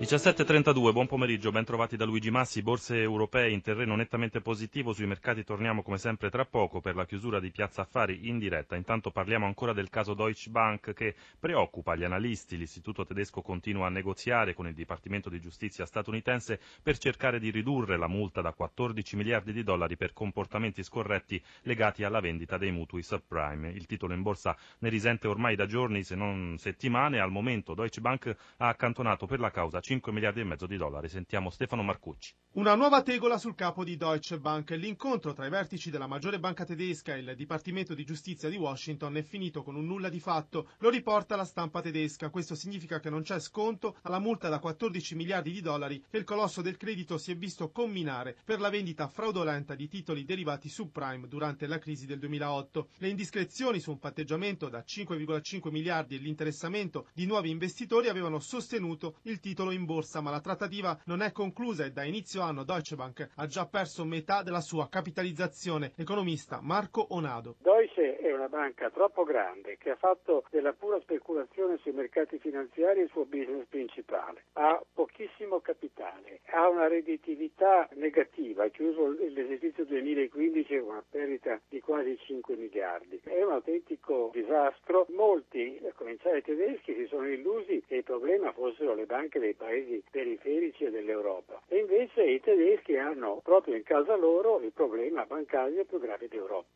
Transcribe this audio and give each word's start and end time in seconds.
17.32, 0.00 0.92
buon 0.92 1.06
pomeriggio, 1.06 1.50
ben 1.50 1.66
trovati 1.66 1.94
da 1.94 2.06
Luigi 2.06 2.30
Massi, 2.30 2.62
borse 2.62 2.98
europee 3.02 3.50
in 3.50 3.60
terreno 3.60 3.94
nettamente 3.96 4.40
positivo, 4.40 4.94
sui 4.94 5.06
mercati 5.06 5.44
torniamo 5.44 5.82
come 5.82 5.98
sempre 5.98 6.30
tra 6.30 6.46
poco 6.46 6.80
per 6.80 6.94
la 6.96 7.04
chiusura 7.04 7.38
di 7.38 7.50
Piazza 7.50 7.82
Affari 7.82 8.26
in 8.26 8.38
diretta, 8.38 8.76
intanto 8.76 9.10
parliamo 9.10 9.44
ancora 9.44 9.74
del 9.74 9.90
caso 9.90 10.14
Deutsche 10.14 10.48
Bank 10.48 10.94
che 10.94 11.14
preoccupa 11.38 11.96
gli 11.96 12.04
analisti, 12.04 12.56
l'istituto 12.56 13.04
tedesco 13.04 13.42
continua 13.42 13.88
a 13.88 13.90
negoziare 13.90 14.54
con 14.54 14.66
il 14.66 14.72
Dipartimento 14.72 15.28
di 15.28 15.38
Giustizia 15.38 15.84
statunitense 15.84 16.58
per 16.82 16.96
cercare 16.96 17.38
di 17.38 17.50
ridurre 17.50 17.98
la 17.98 18.08
multa 18.08 18.40
da 18.40 18.54
14 18.54 19.16
miliardi 19.16 19.52
di 19.52 19.62
dollari 19.62 19.98
per 19.98 20.14
comportamenti 20.14 20.82
scorretti 20.82 21.38
legati 21.64 22.04
alla 22.04 22.20
vendita 22.20 22.56
dei 22.56 22.72
mutui 22.72 23.02
subprime. 23.02 23.68
Il 23.68 23.84
titolo 23.84 24.14
in 24.14 24.22
borsa 24.22 24.56
ne 24.78 24.88
risente 24.88 25.28
ormai 25.28 25.56
da 25.56 25.66
giorni 25.66 26.02
se 26.04 26.14
non 26.14 26.56
settimane, 26.56 27.20
al 27.20 27.30
momento 27.30 27.74
Deutsche 27.74 28.00
Bank 28.00 28.34
ha 28.56 28.68
accantonato 28.68 29.26
per 29.26 29.40
la 29.40 29.50
causa 29.50 29.82
5 29.90 30.12
miliardi 30.12 30.38
e 30.38 30.44
mezzo 30.44 30.68
di 30.68 30.76
dollari. 30.76 31.08
Sentiamo 31.08 31.50
Stefano 31.50 31.82
Marcucci. 31.82 32.32
Una 32.52 32.76
nuova 32.76 33.02
tegola 33.02 33.38
sul 33.38 33.56
capo 33.56 33.82
di 33.82 33.96
Deutsche 33.96 34.38
Bank. 34.38 34.70
L'incontro 34.70 35.32
tra 35.32 35.46
i 35.46 35.50
vertici 35.50 35.90
della 35.90 36.06
maggiore 36.06 36.38
banca 36.38 36.64
tedesca 36.64 37.14
e 37.14 37.20
il 37.20 37.34
Dipartimento 37.36 37.94
di 37.94 38.04
Giustizia 38.04 38.48
di 38.48 38.56
Washington 38.56 39.16
è 39.16 39.22
finito 39.22 39.64
con 39.64 39.74
un 39.74 39.86
nulla 39.86 40.08
di 40.08 40.20
fatto. 40.20 40.70
Lo 40.78 40.90
riporta 40.90 41.34
la 41.34 41.44
stampa 41.44 41.80
tedesca. 41.80 42.30
Questo 42.30 42.54
significa 42.54 43.00
che 43.00 43.10
non 43.10 43.22
c'è 43.22 43.40
sconto 43.40 43.96
alla 44.02 44.20
multa 44.20 44.48
da 44.48 44.60
14 44.60 45.16
miliardi 45.16 45.50
di 45.50 45.60
dollari 45.60 46.04
che 46.08 46.18
il 46.18 46.24
colosso 46.24 46.62
del 46.62 46.76
credito 46.76 47.18
si 47.18 47.32
è 47.32 47.36
visto 47.36 47.70
comminare 47.70 48.36
per 48.44 48.60
la 48.60 48.70
vendita 48.70 49.08
fraudolenta 49.08 49.74
di 49.74 49.88
titoli 49.88 50.24
derivati 50.24 50.68
subprime 50.68 51.26
durante 51.26 51.66
la 51.66 51.78
crisi 51.78 52.06
del 52.06 52.20
2008. 52.20 52.90
Le 52.98 53.08
indiscrezioni 53.08 53.80
su 53.80 53.90
un 53.90 53.98
patteggiamento 53.98 54.68
da 54.68 54.84
5,5 54.86 55.70
miliardi 55.70 56.14
e 56.14 56.18
l'interessamento 56.18 57.08
di 57.12 57.26
nuovi 57.26 57.50
investitori 57.50 58.08
avevano 58.08 58.38
sostenuto 58.38 59.18
il 59.22 59.40
titolo 59.40 59.70
in 59.70 59.78
in 59.80 59.86
borsa, 59.86 60.20
ma 60.20 60.30
la 60.30 60.40
trattativa 60.40 60.96
non 61.06 61.22
è 61.22 61.32
conclusa 61.32 61.84
e 61.84 61.90
da 61.90 62.04
inizio 62.04 62.42
anno 62.42 62.64
Deutsche 62.64 62.96
Bank 62.96 63.30
ha 63.34 63.46
già 63.46 63.66
perso 63.66 64.04
metà 64.04 64.42
della 64.42 64.60
sua 64.60 64.88
capitalizzazione. 64.88 65.92
Economista 65.96 66.60
Marco 66.60 67.06
Onado. 67.10 67.56
Deutsche 67.58 68.18
è 68.18 68.32
una 68.32 68.48
banca 68.48 68.90
troppo 68.90 69.24
grande 69.24 69.78
che 69.78 69.90
ha 69.90 69.96
fatto 69.96 70.44
della 70.50 70.72
pura 70.72 71.00
speculazione 71.00 71.78
sui 71.78 71.92
mercati 71.92 72.38
finanziari 72.38 73.00
il 73.00 73.08
suo 73.08 73.24
business 73.24 73.66
principale. 73.68 74.44
Ha 74.52 74.80
pochissimo 74.92 75.60
capitale, 75.60 76.40
ha 76.52 76.68
una 76.68 76.86
redditività 76.86 77.88
negativa, 77.94 78.64
ha 78.64 78.68
chiuso 78.68 79.08
l'esercizio 79.08 79.84
2015 79.86 80.78
con 80.80 80.88
una 80.90 81.04
perdita 81.08 81.58
di 81.68 81.80
quasi 81.80 82.18
5 82.18 82.56
miliardi. 82.56 83.20
È 83.24 83.42
un 83.42 83.52
autentico 83.52 84.30
disastro. 84.32 85.06
Molti, 85.10 85.80
a 85.88 85.92
cominciare 85.94 86.38
i 86.38 86.42
tedeschi, 86.42 86.94
si 86.94 87.06
sono 87.06 87.26
illusi 87.28 87.82
che 87.86 87.96
il 87.96 88.04
problema 88.04 88.52
fossero 88.52 88.94
le 88.94 89.06
banche 89.06 89.38
dei 89.38 89.54
paesi 89.54 89.69
paesi 89.70 90.02
periferici 90.10 90.90
dell'Europa. 90.90 91.62
E 91.68 91.78
invece 91.78 92.24
i 92.24 92.40
tedeschi 92.40 92.96
hanno 92.96 93.40
proprio 93.44 93.76
in 93.76 93.84
casa 93.84 94.16
loro 94.16 94.60
il 94.60 94.72
problema 94.72 95.24
bancario 95.24 95.84
più 95.84 96.00
grave 96.00 96.26
d'Europa. 96.26 96.66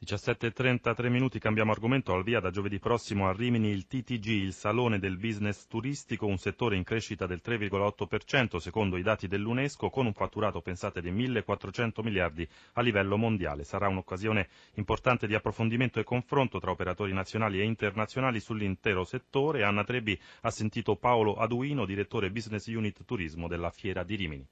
17.33 0.00 1.08
minuti, 1.08 1.40
cambiamo 1.40 1.72
argomento, 1.72 2.14
al 2.14 2.22
via 2.22 2.38
da 2.38 2.50
giovedì 2.50 2.78
prossimo 2.78 3.28
a 3.28 3.32
Rimini 3.32 3.70
il 3.70 3.88
TTG, 3.88 4.26
il 4.26 4.52
Salone 4.52 5.00
del 5.00 5.16
Business 5.16 5.66
Turistico, 5.66 6.24
un 6.24 6.38
settore 6.38 6.76
in 6.76 6.84
crescita 6.84 7.26
del 7.26 7.40
3,8% 7.44 8.58
secondo 8.58 8.96
i 8.96 9.02
dati 9.02 9.26
dell'UNESCO, 9.26 9.90
con 9.90 10.06
un 10.06 10.12
fatturato, 10.12 10.62
pensate, 10.62 11.02
di 11.02 11.10
1.400 11.10 12.04
miliardi 12.04 12.48
a 12.74 12.80
livello 12.80 13.16
mondiale. 13.16 13.64
Sarà 13.64 13.88
un'occasione 13.88 14.48
importante 14.74 15.26
di 15.26 15.34
approfondimento 15.34 15.98
e 15.98 16.04
confronto 16.04 16.60
tra 16.60 16.70
operatori 16.70 17.12
nazionali 17.12 17.58
e 17.58 17.64
internazionali 17.64 18.38
sull'intero 18.38 19.02
settore. 19.02 19.64
Anna 19.64 19.82
Trebbi 19.82 20.16
ha 20.42 20.50
sentito 20.50 20.94
Paolo 20.94 21.34
Aduino, 21.34 21.84
direttore 21.84 22.30
Business 22.30 22.68
Unit 22.68 23.04
Turismo 23.04 23.48
della 23.48 23.70
Fiera 23.70 24.04
di 24.04 24.14
Rimini 24.14 24.46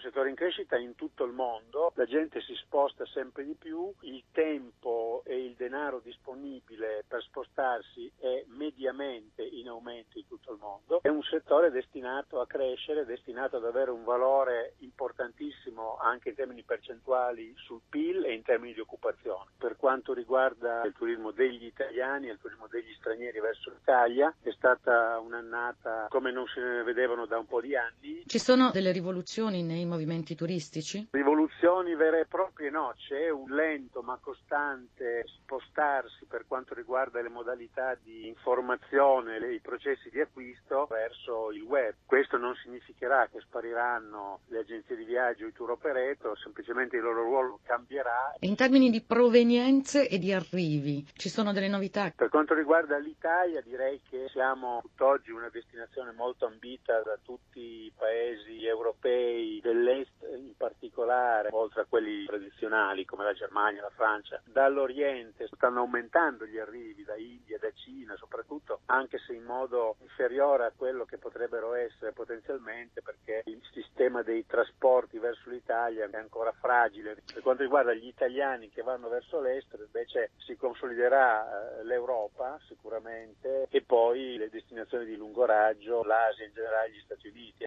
settore 0.00 0.28
in 0.28 0.34
crescita 0.34 0.76
in 0.76 0.94
tutto 0.94 1.24
il 1.24 1.32
mondo, 1.32 1.92
la 1.94 2.04
gente 2.04 2.40
si 2.40 2.54
sposta 2.54 3.06
sempre 3.06 3.44
di 3.44 3.54
più, 3.54 3.92
il 4.00 4.22
tempo 4.32 5.22
e 5.24 5.44
il 5.44 5.54
denaro 5.54 6.00
disponibile 6.00 7.04
per 7.08 7.22
spostarsi 7.22 8.10
è 8.18 8.44
mediamente 8.48 9.42
in 9.42 9.68
aumento 9.68 10.18
in 10.18 10.26
tutto 10.26 10.52
il 10.52 10.58
mondo, 10.58 11.00
è 11.02 11.08
un 11.08 11.22
settore 11.22 11.70
destinato 11.70 12.40
a 12.40 12.46
crescere, 12.46 13.04
destinato 13.04 13.56
ad 13.56 13.64
avere 13.64 13.90
un 13.90 14.04
valore 14.04 14.74
importantissimo 14.78 15.96
anche 16.00 16.30
in 16.30 16.34
termini 16.34 16.62
percentuali 16.62 17.54
sul 17.56 17.80
PIL 17.88 18.24
e 18.24 18.34
in 18.34 18.42
termini 18.42 18.74
di 18.74 18.80
occupazione. 18.80 19.50
Per 19.56 19.76
quanto 19.76 20.12
riguarda 20.12 20.82
il 20.84 20.92
turismo 20.92 21.30
degli 21.30 21.64
italiani 21.64 22.28
e 22.28 22.32
il 22.32 22.38
turismo 22.38 22.66
degli 22.68 22.92
stranieri 22.98 23.40
verso 23.40 23.70
l'Italia, 23.70 24.34
è 24.42 24.50
stata 24.52 25.18
un'annata 25.18 26.06
come 26.08 26.30
non 26.30 26.46
se 26.46 26.60
ne 26.60 26.82
vedevano 26.82 27.26
da 27.26 27.38
un 27.38 27.46
po' 27.46 27.60
di 27.60 27.76
anni. 27.76 28.22
Ci 28.26 28.38
sono 28.38 28.70
delle 28.70 28.92
rivoluzioni 28.92 29.62
nei 29.72 29.86
movimenti 29.86 30.34
turistici? 30.34 31.08
Rivoluzioni 31.10 31.94
vere 31.94 32.20
e 32.20 32.26
proprie 32.26 32.70
no, 32.70 32.94
c'è 32.96 33.30
un 33.30 33.50
lento 33.50 34.02
ma 34.02 34.18
costante 34.20 35.24
spostarsi 35.26 36.26
per 36.26 36.44
quanto 36.46 36.74
riguarda 36.74 37.20
le 37.20 37.28
modalità 37.28 37.96
di 38.02 38.26
informazione 38.26 39.36
e 39.36 39.54
i 39.54 39.60
processi 39.60 40.10
di 40.10 40.20
acquisto 40.20 40.86
verso 40.90 41.50
il 41.52 41.62
web. 41.62 41.94
Questo 42.06 42.36
non 42.36 42.54
significherà 42.56 43.28
che 43.30 43.40
spariranno 43.40 44.40
le 44.48 44.58
agenzie 44.58 44.96
di 44.96 45.04
viaggio, 45.04 45.46
i 45.46 45.52
tour 45.52 45.70
operator, 45.70 46.38
semplicemente 46.38 46.96
il 46.96 47.02
loro 47.02 47.22
ruolo 47.22 47.60
cambierà. 47.64 48.34
In 48.40 48.56
termini 48.56 48.90
di 48.90 49.00
provenienze 49.02 50.08
e 50.08 50.18
di 50.18 50.32
arrivi, 50.32 51.06
ci 51.14 51.28
sono 51.28 51.52
delle 51.52 51.68
novità? 51.68 52.12
Per 52.14 52.28
quanto 52.28 52.54
riguarda 52.54 52.98
l'Italia 52.98 53.60
direi 53.60 54.00
che 54.08 54.28
siamo 54.30 54.80
tutt'oggi 54.82 55.30
una 55.30 55.48
destinazione 55.48 56.12
molto 56.12 56.46
ambita 56.46 57.00
da 57.02 57.18
tutti 57.22 57.60
i 57.60 57.92
paesi 57.96 58.64
europei 58.64 59.60
dell'Est 59.62 60.10
in 60.36 60.54
particolare, 60.56 61.48
oltre 61.52 61.82
a 61.82 61.86
quelli 61.88 62.26
tradizionali 62.26 63.06
come 63.06 63.24
la 63.24 63.32
Germania, 63.32 63.80
la 63.80 63.90
Francia, 63.90 64.42
dall'Oriente 64.44 65.48
stanno 65.54 65.80
aumentando 65.80 66.44
gli 66.44 66.58
arrivi 66.58 67.04
da 67.04 67.16
India, 67.16 67.58
da 67.58 67.70
Cina 67.72 68.14
soprattutto, 68.16 68.80
anche 68.86 69.18
se 69.18 69.32
in 69.32 69.44
modo 69.44 69.96
inferiore 70.00 70.66
a 70.66 70.72
quello 70.76 71.04
che 71.04 71.16
potrebbero 71.16 71.74
essere 71.74 72.12
potenzialmente 72.12 73.00
perché 73.00 73.42
il 73.46 73.62
sistema 73.72 74.22
dei 74.22 74.44
trasporti 74.44 75.18
verso 75.18 75.48
l'Italia 75.48 76.08
è 76.10 76.16
ancora 76.16 76.52
fragile. 76.52 77.22
Per 77.32 77.42
quanto 77.42 77.62
riguarda 77.62 77.94
gli 77.94 78.06
italiani 78.06 78.68
che 78.68 78.82
vanno 78.82 79.08
verso 79.08 79.40
l'estero 79.40 79.84
invece 79.84 80.32
si 80.38 80.56
consoliderà 80.56 81.78
eh, 81.78 81.84
l'Europa 81.84 82.58
sicuramente 82.66 83.66
e 83.70 83.82
poi 83.82 84.36
le 84.36 84.50
destinazioni 84.50 85.04
di 85.04 85.16
lungo 85.16 85.44
raggio, 85.44 86.02
l'Asia 86.02 86.44
in 86.44 86.52
generale, 86.52 86.90
gli 86.90 87.00
Stati 87.04 87.28
Uniti. 87.28 87.66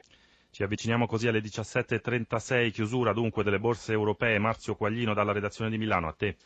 Ci 0.55 0.63
avviciniamo 0.63 1.05
così 1.05 1.27
alle 1.27 1.41
17.36, 1.41 2.71
chiusura 2.71 3.11
dunque 3.11 3.43
delle 3.43 3.59
borse 3.59 3.91
europee. 3.91 4.39
Marzio 4.39 4.77
Quaglino 4.77 5.13
dalla 5.13 5.33
redazione 5.33 5.69
di 5.69 5.77
Milano, 5.77 6.07
a 6.07 6.13
te. 6.13 6.37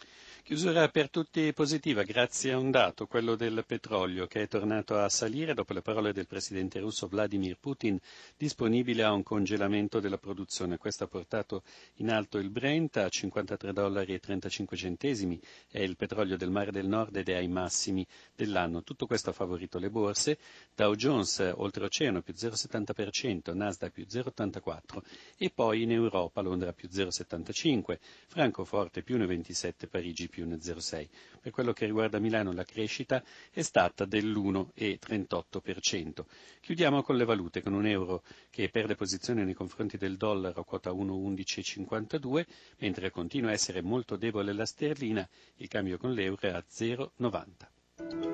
Chiusura 0.49 0.89
per 0.89 1.11
tutti 1.11 1.53
positiva 1.53 2.01
grazie 2.01 2.53
a 2.53 2.57
un 2.57 2.71
dato, 2.71 3.05
quello 3.05 3.35
del 3.35 3.63
petrolio, 3.67 4.25
che 4.25 4.41
è 4.41 4.47
tornato 4.47 4.97
a 4.97 5.07
salire 5.07 5.53
dopo 5.53 5.73
le 5.73 5.83
parole 5.83 6.11
del 6.11 6.25
presidente 6.25 6.79
russo 6.79 7.05
Vladimir 7.07 7.55
Putin, 7.59 7.99
disponibile 8.35 9.03
a 9.03 9.11
un 9.11 9.21
congelamento 9.21 9.99
della 9.99 10.17
produzione. 10.17 10.77
Questo 10.79 11.03
ha 11.03 11.07
portato 11.07 11.61
in 11.97 12.09
alto 12.09 12.39
il 12.39 12.49
Brent 12.49 12.97
a 12.97 13.07
53 13.09 13.73
dollari 13.73 14.15
e 14.15 14.19
35 14.19 14.75
centesimi, 14.75 15.39
è 15.69 15.81
il 15.81 15.95
petrolio 15.95 16.35
del 16.35 16.49
Mare 16.49 16.71
del 16.71 16.87
Nord 16.87 17.15
ed 17.17 17.29
è 17.29 17.35
ai 17.35 17.47
massimi 17.47 18.03
dell'anno. 18.35 18.81
Tutto 18.81 19.05
questo 19.05 19.29
ha 19.29 19.33
favorito 19.33 19.77
le 19.77 19.91
borse, 19.91 20.39
Dow 20.73 20.95
Jones 20.95 21.47
oltreoceano 21.57 22.23
più 22.23 22.33
0,70%, 22.35 23.53
Nasdaq 23.53 23.91
più 23.91 24.07
0,84% 24.09 25.03
e 25.37 25.51
poi 25.51 25.83
in 25.83 25.91
Europa 25.91 26.41
Londra 26.41 26.73
più 26.73 26.89
0,75%, 26.91 27.99
Francoforte 28.25 29.03
più 29.03 29.15
1,27%, 29.19 29.87
Parigi 29.87 30.27
più 30.27 30.37
1,06. 30.41 31.07
Per 31.41 31.51
quello 31.51 31.73
che 31.73 31.85
riguarda 31.85 32.19
Milano 32.19 32.51
la 32.51 32.63
crescita 32.63 33.23
è 33.51 33.61
stata 33.61 34.05
dell'1,38%. 34.05 36.25
Chiudiamo 36.61 37.03
con 37.03 37.17
le 37.17 37.25
valute, 37.25 37.61
con 37.61 37.73
un 37.73 37.85
euro 37.85 38.23
che 38.49 38.69
perde 38.69 38.95
posizione 38.95 39.43
nei 39.43 39.53
confronti 39.53 39.97
del 39.97 40.17
dollaro 40.17 40.61
a 40.61 40.65
quota 40.65 40.91
1,1152, 40.91 42.45
mentre 42.77 43.11
continua 43.11 43.49
a 43.49 43.53
essere 43.53 43.81
molto 43.81 44.15
debole 44.15 44.53
la 44.53 44.65
sterlina, 44.65 45.27
il 45.57 45.67
cambio 45.67 45.97
con 45.97 46.13
l'euro 46.13 46.41
è 46.41 46.49
a 46.49 46.63
0,90. 46.67 48.28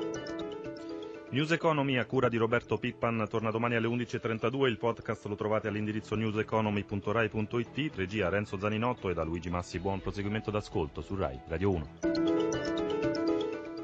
News 1.35 1.51
Economy 1.51 1.97
a 1.97 2.05
cura 2.05 2.29
di 2.29 2.37
Roberto 2.37 2.77
Pippan 2.77 3.27
torna 3.29 3.51
domani 3.51 3.75
alle 3.75 3.89
11.32, 3.89 4.67
il 4.67 4.77
podcast 4.77 5.25
lo 5.25 5.35
trovate 5.35 5.67
all'indirizzo 5.67 6.15
newseconomy.rai.it, 6.15 7.95
regia 7.95 8.29
Renzo 8.29 8.57
Zaninotto 8.57 9.09
e 9.09 9.13
da 9.13 9.23
Luigi 9.23 9.49
Massi 9.49 9.77
buon 9.79 9.99
proseguimento 9.99 10.49
d'ascolto 10.49 11.01
su 11.01 11.13
Rai 11.13 11.37
Radio 11.49 11.71
1. 11.71 11.89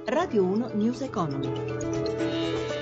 Radio 0.05 0.43
1 0.45 0.69
News 0.75 1.01
Economy. 1.01 2.80